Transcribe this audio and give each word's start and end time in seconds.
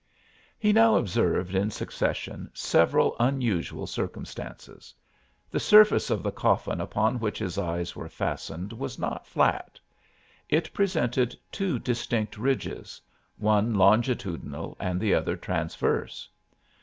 He 0.57 0.73
now 0.73 0.95
observed 0.95 1.53
in 1.53 1.69
succession 1.69 2.49
several 2.55 3.15
unusual 3.19 3.85
circumstances. 3.85 4.95
The 5.51 5.59
surface 5.59 6.09
of 6.09 6.23
the 6.23 6.31
coffin 6.31 6.81
upon 6.81 7.19
which 7.19 7.37
his 7.37 7.59
eyes 7.59 7.95
were 7.95 8.09
fastened 8.09 8.73
was 8.73 8.97
not 8.97 9.27
flat; 9.27 9.79
it 10.49 10.73
presented 10.73 11.37
two 11.51 11.77
distinct 11.77 12.35
ridges, 12.35 12.99
one 13.37 13.75
longitudinal 13.75 14.75
and 14.79 14.99
the 14.99 15.13
other 15.13 15.35
transverse. 15.37 16.27